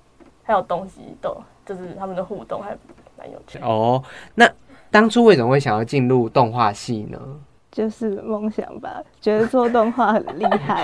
[0.42, 2.76] 还有东西，都就是他们的互动还
[3.16, 3.66] 蛮有趣的。
[3.66, 4.02] 哦，
[4.34, 4.46] 那
[4.90, 7.18] 当初为什么会想要进入动画系呢？
[7.76, 10.82] 就是梦想吧，觉得做动画很厉害。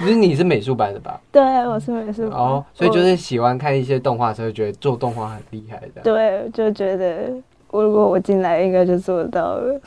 [0.00, 1.20] 其实你是美术班的吧？
[1.30, 2.40] 对，我是美术班。
[2.40, 6.00] 哦，所以就是喜欢看一些动画，所以觉得做动画很厉害的。
[6.02, 7.30] 对，就觉得
[7.70, 9.78] 如果我进来，应该就做到了。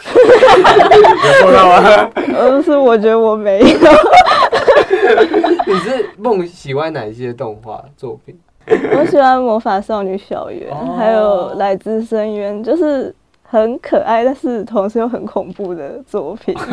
[1.42, 2.12] 做到吗？
[2.38, 3.66] 呃，是我觉得我没有。
[5.66, 8.40] 你是梦喜欢哪一些动画作品？
[8.68, 13.16] 我喜欢《魔法少女小圆》，还有《来自深渊》，就是。
[13.54, 16.56] 很可爱，但是同时又很恐怖的作品。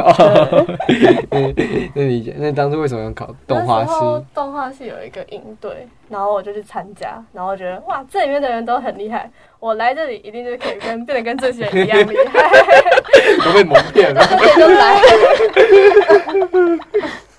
[1.94, 3.92] 那你那当初为什么要考动画系？
[4.34, 12.50] 动画系有一个营队，然后我就去参加，然后觉得哇，这里面的人都很厉害，我来这里一定就可以跟变得跟这些人一样厉害。
[13.44, 14.22] 都被蒙骗了。
[14.56, 15.02] 就来。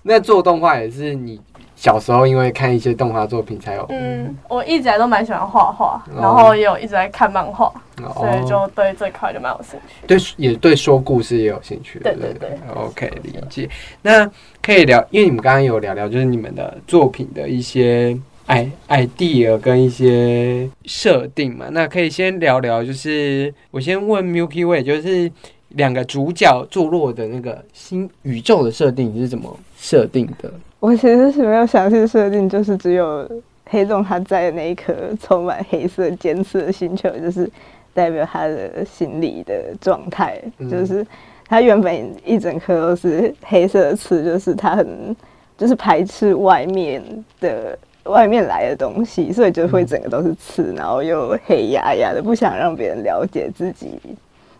[0.03, 1.41] 那做动画也是你。
[1.81, 3.83] 小时候因为看一些动画作品才有。
[3.89, 7.73] 嗯，我一直来都蛮喜欢画画，然后也有一直在看漫画，
[8.13, 10.05] 所以就对这块就蛮有兴趣。
[10.05, 11.97] 对，也对说故事也有兴趣。
[11.97, 12.51] 对对对。
[12.75, 13.67] OK，理解。
[14.03, 14.29] 那
[14.61, 18.15] 可以聊，因为你们刚刚有聊聊，就是你们的作品的一些
[18.45, 21.65] i idea 跟一些设定嘛。
[21.71, 25.31] 那可以先聊聊，就是我先问 Milky Way，就是
[25.69, 30.53] 两个主角坐落的那个新宇宙的设定是怎么设定的？
[30.81, 33.29] 我其实是没有详细设定，就是只有
[33.69, 34.91] 黑洞它在的那一颗
[35.21, 37.47] 充满黑色尖刺的星球，就是
[37.93, 40.41] 代表他的心理的状态。
[40.71, 41.05] 就是
[41.47, 45.15] 他原本一整颗都是黑色的刺，就是他很
[45.55, 46.99] 就是排斥外面
[47.39, 53.99] 的外面来的东西，所以就会整个都是刺，然后又黑压压的，不想让别人了解自己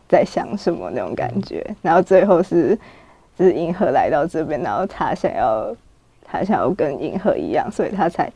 [0.08, 1.66] 在想什么那种感觉。
[1.82, 2.78] 然后最后是，
[3.36, 5.76] 就是银河来到这边，然后他想要，
[6.32, 8.32] 他想要跟银河一样，所以他才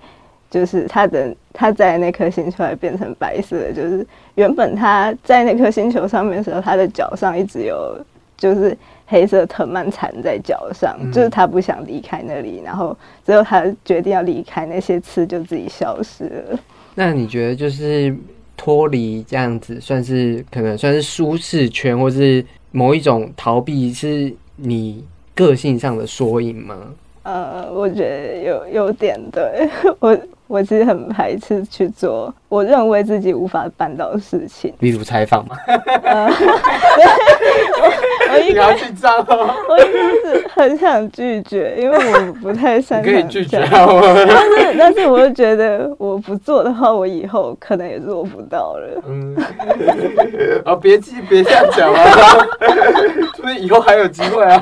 [0.49, 4.05] 就是他的他在那颗星球还变成白色的，就是
[4.36, 7.97] 原本他在那颗星球上面的时候，他的脚上一直有
[8.38, 8.77] 就是。
[9.08, 16.60] 黑色藤蔓缠在脚上，就是他不想离开那里，然后最后他决定要离开，那些刺就自己消失了。
[16.95, 18.17] 那你觉得就是
[18.58, 25.05] 脱离这样子，算是可能算是舒适圈，或是某一种逃避，是你
[25.36, 26.75] 个性上的缩影吗？
[27.25, 29.67] 呃，我觉得有有点对
[29.99, 30.15] 我。
[30.47, 35.55] 我其实很排斥去做我认为自己无法办到的事情，例如采访嘛。
[38.27, 43.13] 我一开始紧张哦， 我一开始很想拒绝，因为我不太擅长。
[43.13, 49.01] 可以拒绝但是但是，我又觉得我不做的话，我以后可能也做不到了。
[49.08, 49.36] 嗯。
[50.65, 52.03] 啊，别急，别这样讲啊！
[53.36, 54.60] 是不是以后还有机会啊？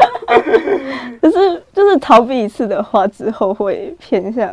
[1.22, 4.50] 就是就是逃避一次的话，之后会偏向。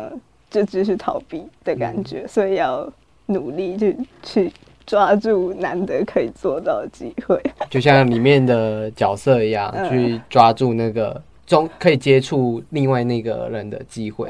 [0.50, 2.92] 就只是逃避的感觉，所以要
[3.26, 4.52] 努力去去
[4.84, 14.28] 抓住难得可以做到的机会，就像里面的角色一样，去抓住那个中可以接触另外那个人的机会。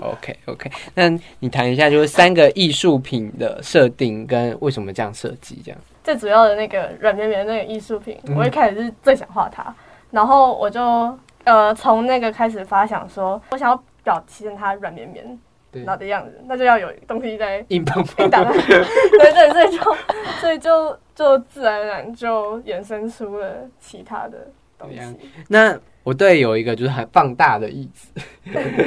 [0.00, 1.10] OK OK，那
[1.40, 5.60] 你谈一下，就是三个艺术品的设定跟为什么这样设计？
[5.64, 9.74] 这样最主要的那个软绵绵那个艺术品，我一开始是最想画它，
[10.12, 10.80] 然后我就
[11.42, 13.84] 呃从那个开始发想说，我想要。
[14.02, 15.38] 表现它软绵绵
[15.72, 19.96] 然后的样子，那就要有东西在硬邦邦，对 对，所以就
[20.40, 24.98] 所以就就自然而然就衍生出了其他的东西。
[25.48, 28.08] 那我对有一个就是很放大的椅子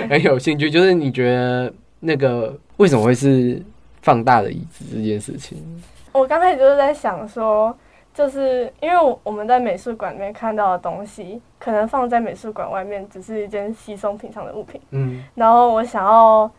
[0.10, 3.62] 很有兴趣，就是你觉得那个为什么会是
[4.02, 5.58] 放大的椅子这件事情？
[6.12, 7.76] 我刚开始就是在想说。
[8.16, 14.82] 就是因为我们在美术馆里面看到的东西，可能放在美术馆外面只是一件稀松平常的物品。
[14.92, 16.50] 嗯，然后我想要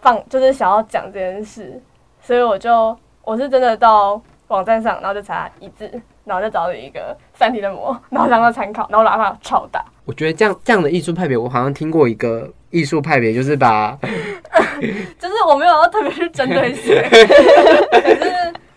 [0.00, 1.80] 放，就是想要讲这件事，
[2.20, 2.94] 所以我就
[3.24, 5.90] 我是真的到网站上，然后就查一字，
[6.24, 9.82] 然后就找了一个三体的模，然后当做参考，然后喇叭超大。
[10.04, 13.96] 我觉得这样这样的艺术派别，我好像听过一个艺术派别，就是把
[15.18, 17.08] 就是我没有要特别去针对谁。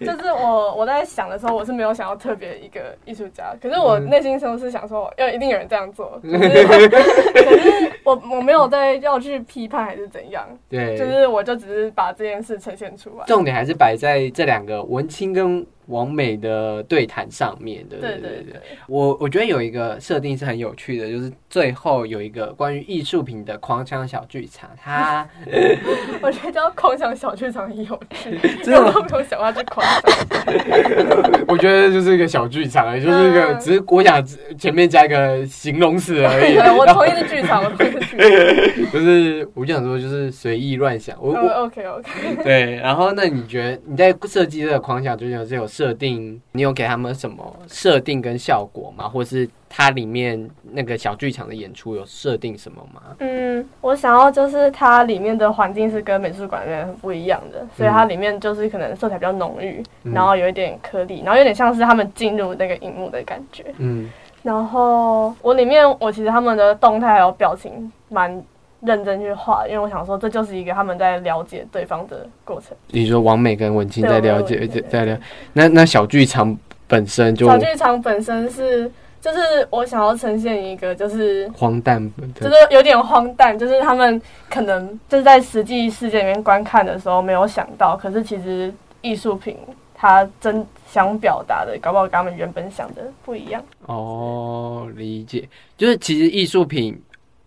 [0.03, 15.65] 就是我我在想的时候，我是没有想要特别一个艺术家，可是我内心深处是想说，要一定有人这样做， 可是我我没有在要去批判还是怎样，对，就是我就只是把这件事呈现出来，重点还是摆在这两个文青跟。
[15.87, 25.27] 完美的对谈上面的，对对对，我我觉得有一个设定是很有趣的，就是最后有一个关于艺术品的狂想小剧场，它
[26.23, 34.25] 我觉得叫狂想小剧场很有趣， 真的都没有想到这狂想，我觉得就是一个小剧场，就是一个只是我想
[34.57, 36.57] 前面加一个形容词而已。
[36.77, 42.09] 我同意的剧场，我同意的剧场， 就是我就想说就是随意乱想，我我 OK OK，
[42.41, 45.67] 对，然后那你觉得你在设计这个狂想剧场是有？
[45.73, 49.09] 设定，你有给他们什么设定跟效果吗？
[49.09, 53.01] 或是它里面那个小剧场的演出有设定什么吗？
[53.17, 63.65] 嗯，我想要就是它里面的环境是跟美术馆里面很不一样的，所以它里面就是可能色彩比较浓郁，然后有一点颗粒，然后有点像是他们进入那个荧幕的感觉。
[63.79, 64.07] 嗯，
[64.43, 68.43] 然后我里面我其实他们的动态还有表情蛮。
[68.85, 72.75] 认真去画，因为我想说，这就是一个他们在了解对方的过程。
[72.87, 75.17] 你说王美跟文清在了解，在了
[75.53, 78.91] 那那小剧场本身就小剧场本身是，
[79.21, 89.57] 就是我想要呈现一个就是荒诞，就是有点荒诞，就是他们可能就是在实际世界里面观看的时候没有想到，可是其实艺术品
[89.95, 93.63] 它真想表达的，搞不好跟他们原本想的不一样。
[93.85, 97.01] 哦，理解，就是其实艺术品。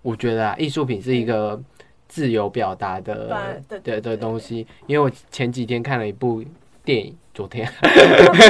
[0.06, 1.60] 我觉得啊，艺术品是一个
[2.06, 4.64] 自由表达的的的东西。
[4.86, 6.44] 因为我前几天看了一部
[6.84, 7.68] 电影，昨天，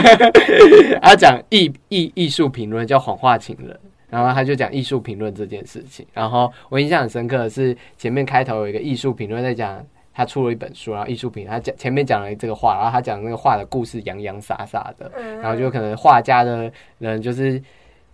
[1.00, 3.70] 他讲艺艺艺术评论叫《谎话情人》，
[4.10, 6.06] 然后他就讲艺术评论这件事情。
[6.12, 17.58] 然后我印象很深刻的是，前面开头有一个艺术评论在讲，他出了一本书，然后艺术品他讲前面讲了这个画，然后他讲那个画的故事洋洋洒洒的，然后就可能画家的人就是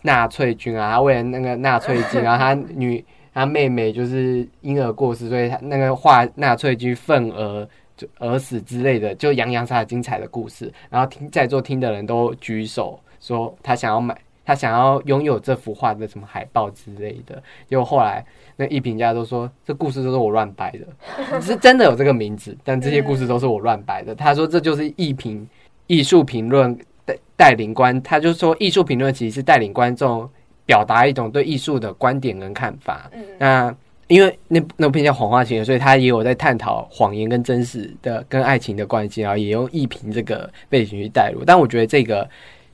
[0.02, 3.04] 纳粹军啊，他为了那个纳粹军， 然后他女。
[3.34, 10.72] 他妹妹就是婴儿过世，所以他那个画纳粹军愤而就而死之类的，就洋洋洒洒精彩的故事。
[10.90, 17.42] 然后听在座听的人都举手说他想要买，他想要拥有这幅画的什么海报之类的。
[17.68, 18.24] 结果后来
[18.56, 24.14] 那艺评家都说，这故事都是我乱掰的， 是真的有这个名字，但这些故事都是我乱掰的。
[24.14, 25.48] 他说这就是艺评
[25.86, 30.28] 艺术评论带带领观，他就说艺术评论其实是带领观众
[30.72, 33.10] 表达一种对艺术的观点跟看法。
[33.36, 33.74] 那
[34.06, 41.44] 因为那那部片叫《谎话情人》，所以他也有在探讨谎言跟真实的、跟爱情的关系，然后也用艺评这个背景去带入。
[41.44, 42.26] 但我觉得这个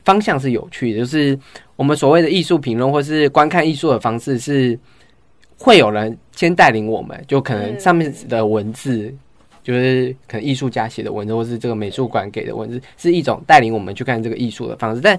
[0.04, 1.36] 方向是有趣的，就是
[1.74, 4.78] 我们所谓的艺术评论或是观看艺术的方式，是
[5.58, 9.12] 会有人先带领我们，就可能上面的文字，
[9.64, 15.18] 就是可能艺术家写的文字，或是这个美术馆给的文字，是一种带领我们去看这个艺术的方式，但。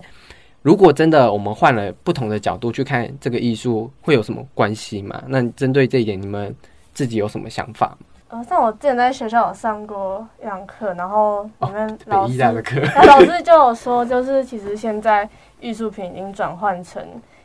[0.61, 5.23] 如果真的我们换了不同的角度去看这个艺术，会有什么关系吗？
[5.27, 6.53] 那针对这一点，你们
[6.93, 7.97] 自己有什么想法？
[8.27, 15.27] 呃，像我之前在学校有上过一堂课，然后你们老师的课，老师 就有说，就是其实现在
[15.61, 17.01] 艺术品已经转换成，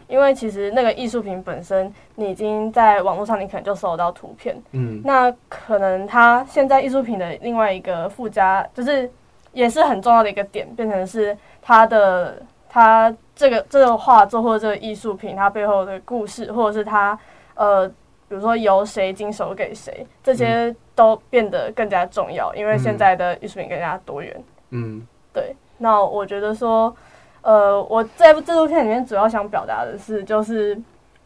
[0.08, 9.08] 因为其实那个艺术品本身，你已经在网络上，你可能就搜得到图片，嗯，那可能它现在艺术品的另外一个附加，就是
[9.52, 12.42] 也是很重要的一个点，变成是它的。
[12.74, 17.16] 它这个这个画作或者这个艺术品，它背后的故事，或者是它
[17.54, 24.44] 呃，比如说由谁经手给谁，这些都变得更加重要，因为现在的艺术品更加多元。
[24.70, 25.54] 嗯，对。
[25.78, 26.92] 那我觉得说，
[27.42, 30.76] 呃，我在这部片里面主要想表达的是，就是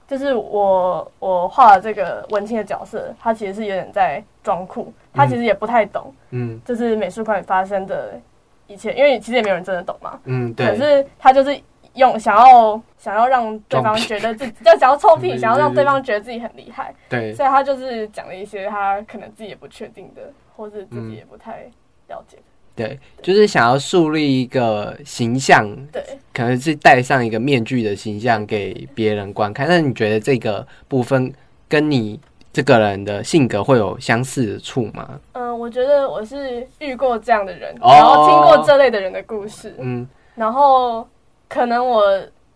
[0.07, 8.21] 就是我我画的这个文青的角色，他其实是有点在装酷，他其实也不太懂，嗯，就是美术馆里发生的。
[8.69, 10.21] 以前，因为其实也没有人真的懂嘛。
[10.25, 10.67] 嗯，对。
[10.67, 11.59] 可是他就是
[11.95, 16.95] 用想要想要让对方觉得自己， 就想要臭屁，想要让对方觉得自己很厉害。
[17.09, 17.35] 对。
[17.35, 21.69] 所以他就是讲了一些他可能自己也不确定的，或是自己也不太
[22.09, 22.43] 了解的。
[22.77, 25.69] 对，就是想要树立一个形象。
[25.91, 26.03] 对。
[26.33, 29.67] 可能是戴上一个面具的形象给别人观看。
[29.67, 31.33] 那你觉得这个部分
[31.69, 32.21] 跟你？
[32.59, 35.09] 这个人的性格会有相似的处吗？
[35.31, 40.05] 嗯，我觉得我是遇过这样的人，然后听过这类的人的故事，嗯，
[40.35, 41.07] 然后
[41.49, 42.03] 可能我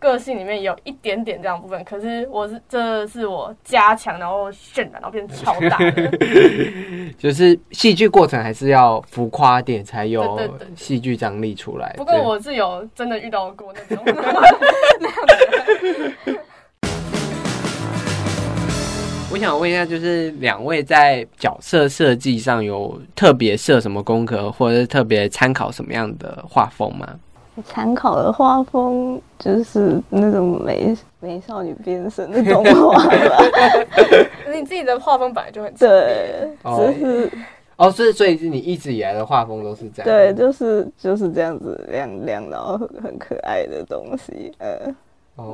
[0.00, 5.78] 个性里面有一点点这样部分，可是我是这是我加强，然后渲染，然后变超大。
[7.16, 10.36] 就是戏剧过程还是要浮夸点才有
[10.74, 11.94] 戏剧张力出来。
[11.96, 14.04] 不过我是有真的遇到过那种。
[19.32, 27.08] 我想问一下，就是两位在角色设计上有特别设什么功课，或者是特别参考什么样的画风吗？
[27.66, 33.38] 参考的画风就是那种美美少女变身的动 画吧。
[34.54, 37.30] 你自己的画风本来就很对，就是
[37.76, 44.94] 哦，所以所以是你一直以来的画风都是这样，对，就是就是这样子亮亮然后很可爱的东西，呃。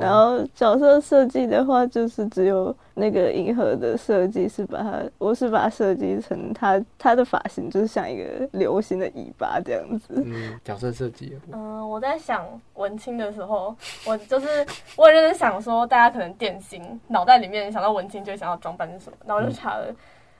[0.01, 10.21] 然后角色设计的话，就是只有那个银河的设计是把它，我是把它设计成它它的发型就是像一个流行的尾巴这样子。
[10.25, 11.39] 嗯，角色设计。
[11.51, 13.73] 嗯，我在想文青的时候，
[14.05, 14.65] 我就是
[14.97, 19.95] 我也认真想说，大家可能典型脑袋里面想到文青就想要装扮什么，然后就查了。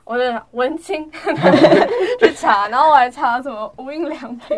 [0.10, 1.08] 我的文青
[2.20, 4.58] 去查，然后我还查什么无印良品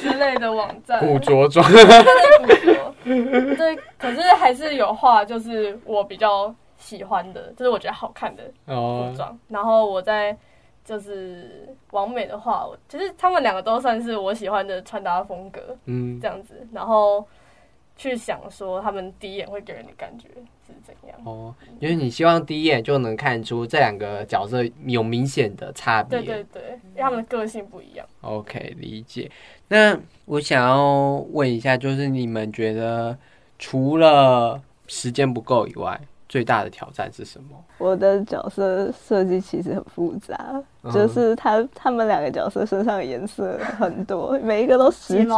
[0.00, 1.70] 之类的网站，古着装，
[3.04, 9.38] 对，可是还是有画，就是我比较喜欢的，就是我觉得好看的服装。
[9.48, 10.34] 然后我在
[10.82, 16.66] 就是王美的话，其实他们两个都算是我喜欢的穿搭风格，嗯，这样子。
[16.72, 17.22] 然后
[17.96, 20.28] 去想说，他们第一眼会给人的感觉。
[20.66, 21.54] 是怎样哦？
[21.78, 28.06] 因为你希望第一眼就能看出这两个角色有明显的差别，对对对，因为他们的个性不一样。
[28.22, 29.30] OK，理解。
[29.68, 33.14] 那我想要问一下，就是你们觉得
[33.58, 36.00] 除了时间不够以外，
[36.34, 37.50] 最大的挑战是什么？
[37.78, 40.60] 我的角色设计其实很复杂，
[40.92, 45.28] 就是他他们两个角色身上的颜色很多，每一个都十几，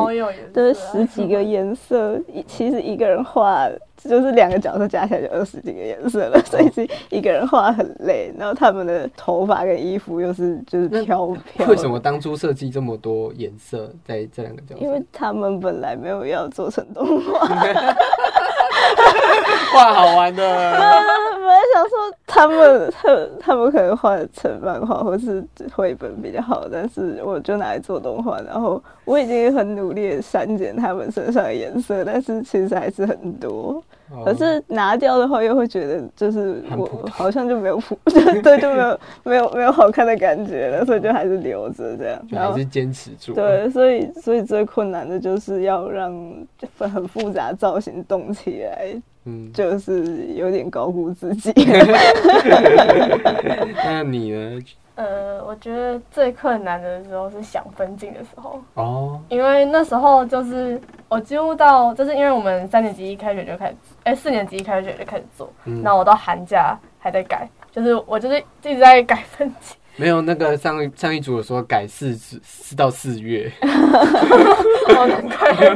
[0.55, 2.19] 对，十几个颜色。
[2.47, 3.69] 其实一个人画。
[4.07, 8.33] 就是两个角色加起来就二十几个颜色了，所以是一个人画很累。
[8.39, 11.67] 然后他们的头发跟衣服又是就是飘飘。
[11.67, 14.81] 为什么当初设计这么多颜色在这两个角色？
[14.81, 17.47] 因为他们本来没有要做成动画，
[19.73, 20.43] 画好玩的。
[21.47, 21.97] 本来想说，
[22.27, 23.09] 他们他
[23.41, 28.41] 他们可能画成漫画或是绘本比较好，但是我就拿来做动画。
[28.41, 33.83] 然后我已经很努力的删减他们身上的颜色，但是其实还是很多。
[34.25, 37.99] 可是拿掉的话，又会觉得就是我好像就没有谱，
[38.43, 42.23] 对，就没有没有没有好看的感觉了，所以就还是留着这样。
[42.31, 43.35] 还是坚持住。
[43.35, 46.15] 对，所以所以最困难的就是要让
[46.79, 49.01] 很复杂造型动起来。
[49.29, 51.53] 嗯，就是有点高估自己。
[53.85, 54.61] 那你呢？
[54.97, 58.61] 呃，我觉得最困难的时候是想分镜的时候。
[58.75, 59.21] 哦。
[59.29, 65.49] 因为那时候就是我几乎到，就是因为我们三年级一开学就开始，哎，四年级一开学就开始做。
[65.65, 65.83] 嗯。
[65.83, 69.77] 那我到寒假还在改，就是我就是一直在改分镜。
[69.99, 73.51] 没有那个上上一组说改四四四到四月。
[74.95, 75.55] 好难改。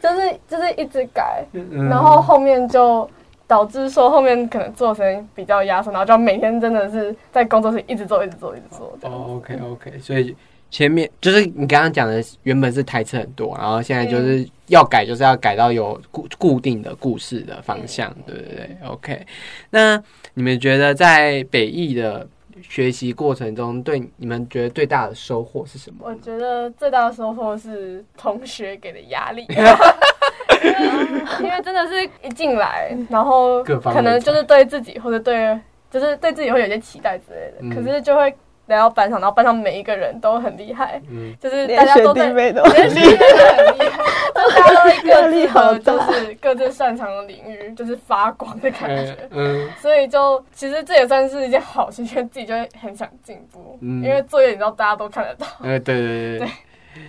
[0.00, 1.44] 就是就是一直改，
[1.88, 3.08] 然后后面就
[3.50, 8.96] 导致说后面可能做成比较压缩，然后就每天真的是在工作室一直做，一直做，一直做。
[9.02, 10.36] 哦，OK OK，所以
[10.70, 19.26] 前面就是你刚刚讲的，原本是台词很多，然后现在就是要改，就是要改到有固固定的故事的方向，对不对？OK，
[19.70, 20.00] 那
[20.34, 22.24] 你们觉得在北艺的？
[22.62, 25.98] 学习过程中，对你们觉得最大的收获是什么？
[26.02, 29.46] 我觉得最大的收获是同学给的压力，
[31.40, 35.58] 因为真的是一进来，然后可能就是对自己或者对，
[35.90, 38.34] 就是对自己会有些期待之类的，可是就会。
[38.70, 43.26] 来到班上，然后班上每一个人都很厉害，嗯，就是大家都在，连学弟妹都很厉害，
[44.32, 56.38] 大家都各自就是各自擅长的领域，就是发光的感觉， 嗯，所以就其实这也算是一件好事，因为自己就会很想进步，嗯，因为作业你知道大家都看得到，哎，对对对。
[56.38, 56.48] 对，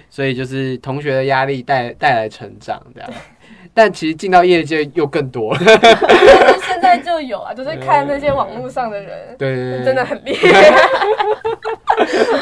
[0.10, 3.10] 所以就是同学的压力带带来成长这样。
[3.74, 10.72] 但其实进到业界又更多， 但是现在就有啊，就是看那些网络上的人，对，真的很厉害，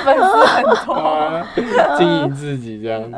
[0.03, 1.45] 粉丝很多，
[1.97, 3.17] 经营自己这样子。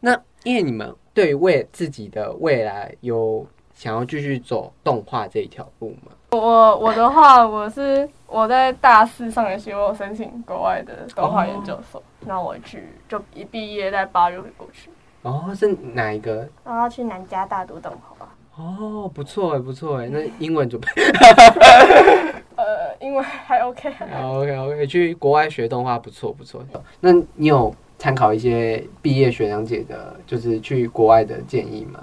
[0.00, 6.12] 那因为你们对为自己的未来有想要继续走动画这一条路吗？
[6.32, 14.90] 我我的话，我是我在大四上学期我申请国外的动画研究所，那我去就一毕业在八月会过去。
[15.24, 16.46] 哦，是哪一个？
[16.64, 18.28] 我要去南加大读动画。
[18.56, 20.88] 哦，不错哎，不错哎，那 英文准备？
[22.56, 23.90] 呃， 英文还 OK。
[24.22, 26.62] OK OK，去国外学动画不错不错。
[27.00, 32.00] 那你有参考一些毕业学长姐的，就是去国外的建议吗？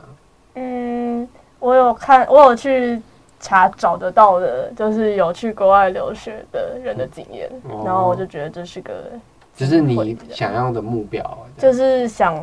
[0.55, 1.27] 嗯，
[1.59, 2.99] 我有看，我有去
[3.39, 7.47] 查找得到的，就是有去国外留学的人的经验，
[7.85, 9.11] 然后我就觉得这是个，
[9.55, 11.23] 只是你想要的目标，
[11.55, 12.35] 就是想。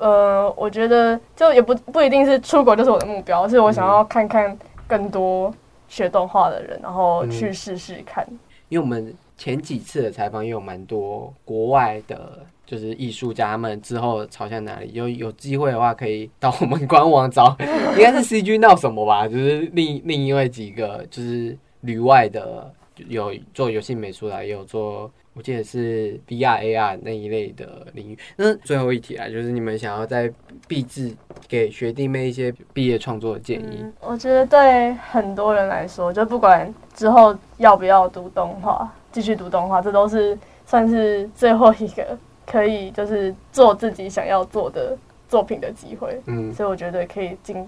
[0.00, 5.54] 呃，我觉得就也不不一定是出国就是我的目标，是我想要看看更多
[5.88, 8.26] 学动画的人，然后去试试看。
[8.70, 17.54] 因为我们前几次的采访也有蛮多国外的，就是艺术家们之后朝向哪里，有有机会的话可以到我们官网找，
[17.96, 22.72] 应该是 CG 闹什么吧，就是另另一位几个就是旅外的，
[23.08, 25.10] 有做游戏美术的，也有做。
[25.32, 28.18] 我记得是 V R A R 那一类的领域。
[28.36, 30.30] 那最后一题啊，就是你们想要在
[30.66, 31.14] 毕制
[31.48, 33.84] 给学弟妹一些毕业创作的建议。
[34.00, 46.20] 我觉得对很多人来说，就不管之后要不要读动画，继续读动画，这都是算是最后一个可以就是做自己想要做的作品的机会。
[46.26, 47.64] 嗯，所以我觉得可以进，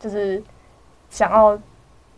[0.00, 0.42] 就是
[1.10, 1.56] 想要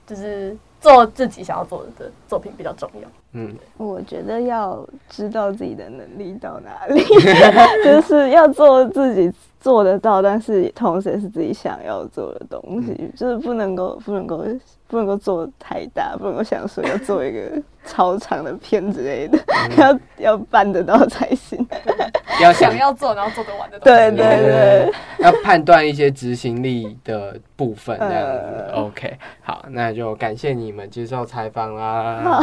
[0.06, 0.56] 就是
[0.86, 3.08] 做自己想要做的作品比较重要。
[3.32, 7.02] 嗯，我觉得要知道自己的能力到哪里，
[7.84, 9.32] 就是要做自己
[9.66, 14.44] 做得到，但是同时也是自己想要做的东西，就是不能够不能够
[14.86, 19.36] 不能够做太大，不能够想说要做一个超长的片之类的，
[19.76, 21.58] 要要办得到才行。
[22.40, 23.98] 要想要做，然后做得完的东西。
[23.98, 28.70] 对对对， 要判断一些执行力的部分，这样子。
[28.72, 32.40] OK，好，那就感谢你们接受采访啦。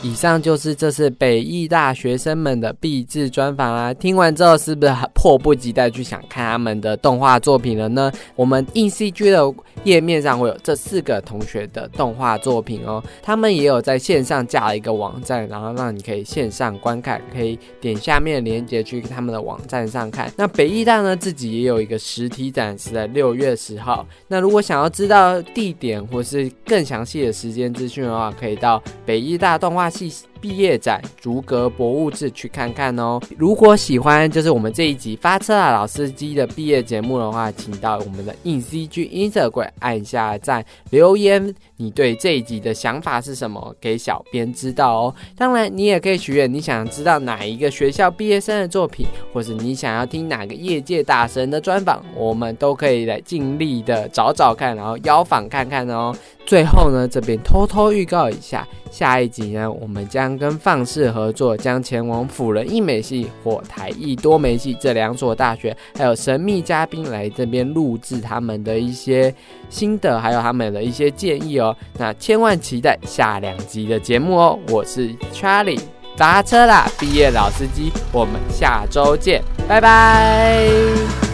[0.00, 3.92] 以上就是这次北艺大学生们的毕制专访啦。
[3.92, 8.12] 听完之后，是不是很迫不及待去想看他们的动画作品了呢？
[8.36, 13.02] 我们硬 CG 的页面上会有这四个同学的动画作品哦。
[13.20, 20.32] 他们也有在线上架了一个网站，然后让你可以线上观看，可以点下面的链接去他们的网站上看。
[20.36, 24.06] 那北艺大呢，自己也有一个实体展，是在六月十号。
[24.28, 29.87] 那如果想要知道地点或是更详细的时间资讯的话，可以到北艺大动画。
[29.90, 33.20] 系毕业展逐格博物志去看看哦。
[33.36, 43.74] 如果喜欢就是我们这一集发车啊老司机的毕业节目的话，请到我们的 In CG Instagram 按下赞留言，你对这一集的想法是什么？
[43.80, 45.14] 给小编知道哦。
[45.36, 56.14] 当然，你也可以许愿，你想知道哪一个学校毕业生的作品，或是你想要听哪个业界大神的专访，我们都可以来尽力的找找看，然后邀访看看哦。
[56.46, 69.32] 最后呢，这边偷偷预告一下，下一集呢，我们将跟放视合作，将前往辅仁艺美系或台艺多媒系这两所大学，还有神秘嘉宾来这边录制他们的一些
[69.70, 71.74] 心得，还有他们的一些建议哦。
[71.96, 74.58] 那千万期待下两集的节目哦！
[74.68, 75.80] 我是 Charlie，
[76.16, 81.27] 搭车啦，毕业老司机，我们下周见，拜拜。